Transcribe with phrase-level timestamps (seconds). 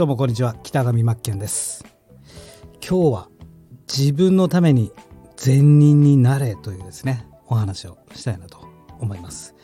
[0.00, 0.56] どうもこんにちは。
[0.62, 1.84] 北上真剣です。
[2.76, 3.28] 今日は
[3.86, 4.92] 自分のために
[5.36, 8.66] 善人になれというですねお話をしたいなと
[8.98, 9.54] 思います。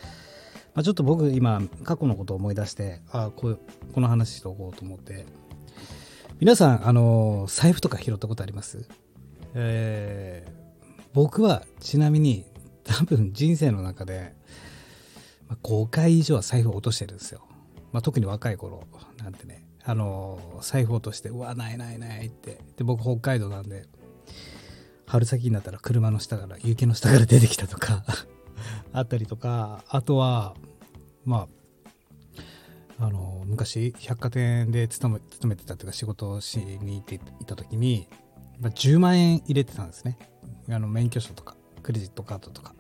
[0.75, 3.61] まあ、ちょっと僕今過去のことを思い出してあこう
[3.95, 5.25] この話しておこうと思って。
[6.39, 8.87] 皆さんあの財布とか拾ったことあります？
[9.55, 12.45] えー、僕はちなみに
[12.84, 14.34] 多分人生の中で
[15.62, 17.40] 5回以上は財布を落としてるんですよ、
[17.96, 18.85] まあ、特に若い頃
[19.23, 22.61] なんてねあの財布落としてうわないないないって。
[22.77, 23.87] で僕北海道なんで
[25.07, 28.04] 春先になったら車の下から雪の下から出てきたとか
[28.93, 30.57] あったりとかあとは
[31.25, 31.49] ま
[32.98, 38.11] ああの昔百貨店で勤め勤めてたというか仕事をしに行っていた時に、
[38.61, 40.19] まあ、10万円入れてたんですね。
[40.69, 42.75] あの免許証とかクレジットカードとか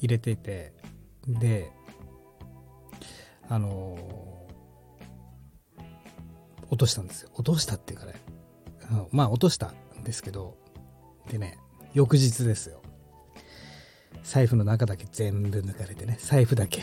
[0.00, 0.72] 入れていて
[1.28, 1.70] で
[3.48, 4.31] あの
[6.72, 7.28] 落としたんですよ。
[7.34, 8.14] 落としたっていうかね。
[9.12, 10.56] まあ落としたんですけど。
[11.30, 11.58] でね
[11.92, 12.80] 翌日ですよ。
[14.24, 16.16] 財布の中だけ全部抜かれてね。
[16.18, 16.80] 財布だけ、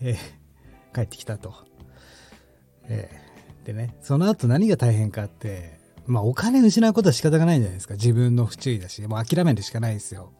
[0.00, 1.54] えー、帰ってきたと、
[2.84, 7.94] えー、でねその後何が大変かってまあお金失うことは仕方がないじゃないですか。
[7.94, 9.02] 自分の不注意だし。
[9.02, 10.32] もう諦めるしかないですよ。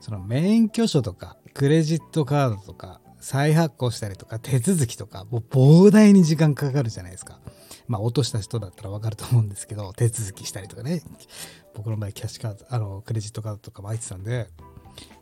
[0.00, 7.40] その免許証とかクレジットカードとか再発行したりとか手続きとかもう膨大に時間かかるじゃないですか。
[7.88, 11.02] まあ落とした人だったらわかると思うんですけど手続きしたりとかね。
[11.72, 14.50] 僕の場合キャッシュカードあのクレジットカードとかも入ってたんで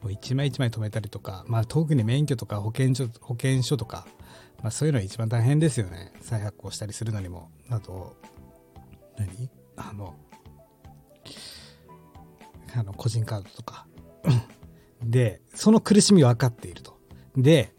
[0.02, 4.04] もう一枚一枚止めたりとか、まあ、特に免許とか保険証保険証とか、
[4.62, 6.12] まあ、そういうのは一番大変ですよね。
[6.20, 7.52] 再発行したりするのにも。
[7.70, 8.16] あと
[9.16, 9.48] 何？
[9.76, 10.16] あの
[12.74, 13.86] あの個人カードとか。
[15.04, 16.98] でその苦しみ分かっていると。
[17.36, 17.72] で、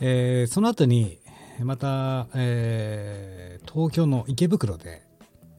[0.00, 1.18] えー、その後に
[1.60, 5.02] また、えー、東京の池袋で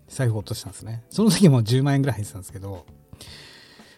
[0.08, 2.86] 財布落としたんですねその時も10万円ぐらい入ってたんですけど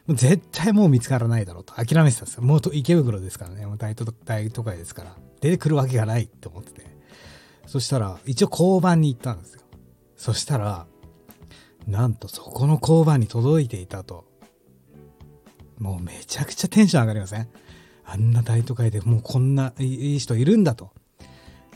[0.09, 2.43] 絶対もう見つからないだろうと諦めてたんですよ。
[2.43, 3.65] もう池袋ですからね。
[3.65, 5.15] もう大都大都会ですから。
[5.41, 6.87] 出てくるわけがないって思ってて。
[7.65, 9.61] そしたら、一応交番に行ったんですよ。
[10.15, 10.87] そしたら、
[11.85, 14.25] なんとそこの交番に届いていたと。
[15.77, 17.49] もうめちゃくちゃテンション上がりません？
[18.09, 20.91] あんな大都会でもうこんないい人いるんだと。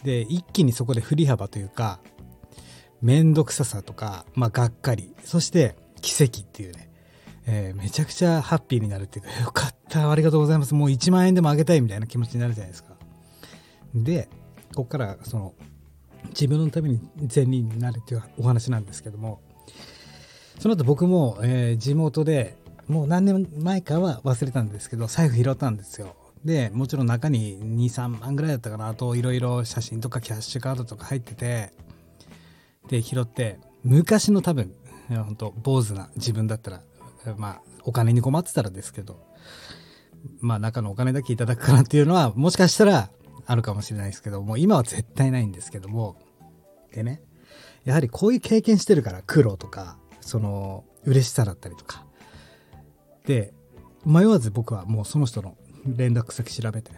[0.03, 1.99] で、一気にそこで振り幅というか、
[3.01, 6.89] めんどくささとか、まあ、がっかり、そして奇跡っていうね、
[7.45, 12.95] えー、めちゃくちゃハッピーになるっていうか、よかった、ありがとうございます、もう1万円でもあげたいみたいな気持ちになるじゃないですか。
[13.93, 14.29] で、
[14.73, 15.53] ここからその
[16.29, 19.41] 自分のために善人になるっていうお話なんですけども、
[20.59, 26.15] その後僕も、えー、地元でもう何年前かは忘れたんですけど、財布拾ったんですよ。
[26.45, 31.71] で、もちろん中に2、3万ぐらいだったかな、といろいろ写真とかキャッシュカードとか入ってて、
[32.89, 34.73] で、拾って、昔の多分、
[35.09, 36.81] 本当坊主な自分だったら
[37.37, 39.19] まあ、お金に困ってたらですけど、
[40.39, 43.09] まあ、中のお金だけいただくかなっていうのは、もしかしたら
[43.45, 46.17] あるかもしれないですけども、今は絶対ないんですけども、
[46.93, 47.21] でね、
[47.83, 52.05] やはりこういう経験してるから、苦労とか、その、嬉しさだったりとか。
[53.25, 53.53] で、
[54.05, 55.55] 迷わず僕はもうその人の
[55.85, 56.91] 連絡先調べて、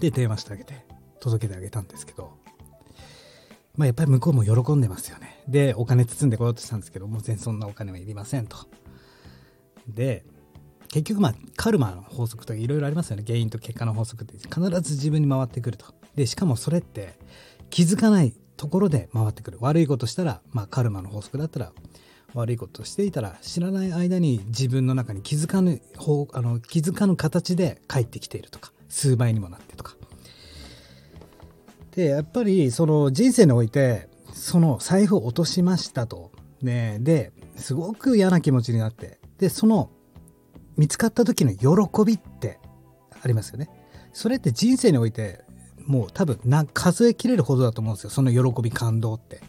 [0.00, 0.84] で、電話してあげて、
[1.20, 2.32] 届けてあげたんですけど、
[3.76, 5.42] まあ、やっぱり向こうも喜んでますよね。
[5.48, 8.56] で、お金包んでこようとしたんですけどもう、全然そんなお金はいりませんと。
[9.88, 10.24] で
[10.88, 17.14] 結局まあカルマの法則とかいろいろありますよね原因と結果の法則って必ず自分に回ってくるとでしかもそれって
[17.70, 21.72] 気づかないところで回ってくる悪いことしたら、まあ、カルマの法則だったら
[22.34, 29.96] 悪いことしていたら知らない間に自分の中に気づかぬ方あの気づかぬ形で返ってきているとか数倍にもなってとか。
[31.94, 36.32] でやっぱりその人生においてその財布を落としましたと、
[36.62, 39.18] ね、ですごく嫌な気持ちになって。
[39.38, 39.90] でその
[40.76, 42.58] 見つかった時の喜びって
[43.22, 43.68] ありますよね。
[44.12, 45.44] それって人生において
[45.86, 48.10] もう多分な数えきれるほどだと思うんですよ。
[48.10, 49.42] その喜び感動って。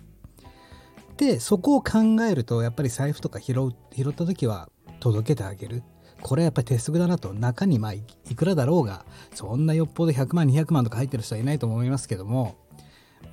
[1.17, 1.99] でそこを考
[2.29, 4.69] えるとやっぱり財布とか拾う拾った時は
[4.99, 5.83] 届けてあげる。
[6.21, 7.33] これはやっぱり鉄則だなと。
[7.33, 8.01] 中にまあい
[8.35, 12.55] くらだろうがそんなよっぽど100万200万とか入ってる人はいないと思いますけども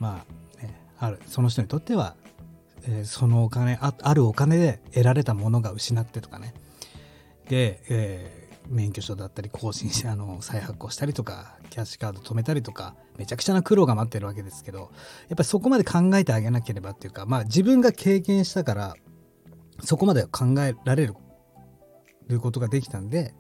[0.01, 0.25] ま
[0.59, 2.17] あ、ね、あるその人にとっては
[2.87, 6.55] えー、そのお金ああるお金で得られたものが失ってとかね。
[7.49, 14.89] で、えー、免許証だったり更新してあの再発行したりとかキャッシュカード止めたりとかめちゃくちゃな苦労が待ってるわけですけどやっ
[15.31, 18.95] ぱりそこまで考えてあげなければっていうかまあ自分が経験したから
[19.83, 21.15] そこまで考えられる
[22.41, 23.35] ことができたんで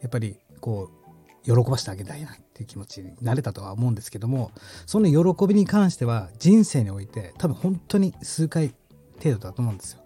[0.00, 0.98] やっぱりこう
[1.44, 4.50] 喜ばせてあげたいなっていう気持ちになれたとは思うんですけども
[4.84, 8.74] その喜びに関しては人生において多分本当に数回
[9.22, 10.02] 程度だと思うんですよ。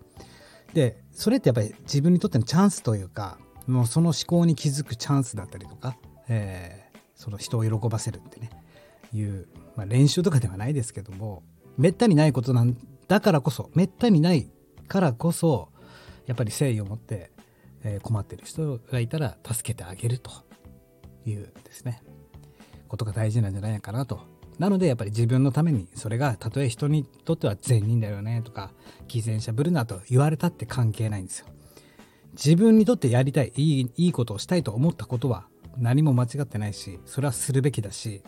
[0.73, 5.97] でそれってやっぱり自分にとってのチャンスというかもうその思考に気づくチャンスだったりとか、
[6.29, 6.82] え、
[7.23, 8.51] その人を喜ばせるってね。
[9.15, 9.47] いう、
[9.77, 11.43] まあ、練習とかではないですけども
[11.77, 12.75] めったにないことなん
[13.09, 14.51] だからこそめったにない
[14.89, 15.69] からこそ
[16.25, 17.31] やっぱり誠意を持って、
[17.85, 20.31] えー、困ってる人がいたら助けてあげると。
[21.27, 22.03] いうですね。
[22.89, 24.21] ことが大事なんじゃないかなと。
[24.59, 28.71] なのでやっぱり自分のためにそれがたとえ人にとっては善人だよねとか
[29.09, 31.47] 偽善者ぶるなと言われたって関係ないんですよ。
[32.33, 35.47] 自分にとってやりたいいいいいことをしたいと思ったことは
[35.79, 38.23] 何も間違ってないしそれはするべきだし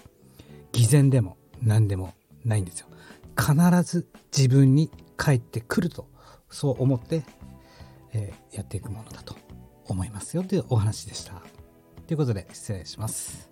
[0.73, 2.14] 偽善でも何でも
[2.44, 2.88] ないんですよ
[3.38, 4.06] 必ず
[4.37, 6.08] 自分に返ってくると
[6.50, 7.25] そう思って、
[8.12, 9.35] えー、やっていくものだと
[9.87, 11.43] 思いますよというお話でした。
[12.06, 13.50] ということで失礼します。